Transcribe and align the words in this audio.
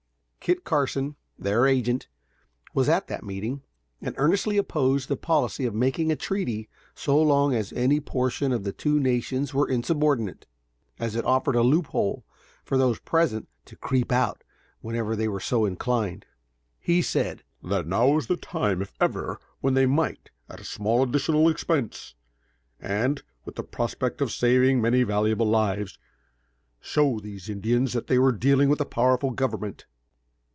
Kit 0.43 0.63
Carson, 0.63 1.15
their 1.37 1.67
agent, 1.67 2.07
was 2.73 2.89
at 2.89 3.05
the 3.05 3.19
meeting, 3.21 3.61
and 4.01 4.15
earnestly 4.17 4.57
opposed 4.57 5.07
the 5.07 5.15
policy 5.15 5.65
of 5.67 5.75
making 5.75 6.11
a 6.11 6.15
treaty 6.15 6.67
so 6.95 7.21
long 7.21 7.53
as 7.53 7.71
any 7.73 7.99
portion 7.99 8.51
of 8.51 8.63
the 8.63 8.71
two 8.73 8.99
nations 8.99 9.53
were 9.53 9.69
insubordinate, 9.69 10.47
as 10.97 11.15
it 11.15 11.23
offered 11.25 11.55
a 11.55 11.61
loop 11.61 11.85
hole 11.85 12.25
for 12.65 12.75
those 12.75 12.97
present 13.01 13.47
to 13.65 13.75
creep 13.75 14.11
out 14.11 14.43
whenever 14.79 15.15
they 15.15 15.27
were 15.27 15.39
so 15.39 15.63
inclined. 15.63 16.25
He 16.79 17.03
said, 17.03 17.43
"that 17.63 17.85
now 17.85 18.07
was 18.07 18.25
the 18.25 18.35
time, 18.35 18.81
if 18.81 18.93
ever, 18.99 19.39
when 19.59 19.75
they 19.75 19.85
might, 19.85 20.31
at 20.49 20.59
a 20.59 20.63
small 20.63 21.03
additional 21.03 21.49
expense, 21.49 22.15
and 22.79 23.21
with 23.45 23.57
the 23.57 23.63
prospect 23.63 24.21
of 24.21 24.31
saving 24.31 24.81
many 24.81 25.03
valuable 25.03 25.47
lives, 25.47 25.99
show 26.79 27.19
these 27.19 27.47
Indians 27.47 27.93
that 27.93 28.07
they 28.07 28.17
were 28.17 28.31
dealing 28.31 28.69
with 28.69 28.81
a 28.81 28.85
powerful 28.85 29.29
government." 29.29 29.85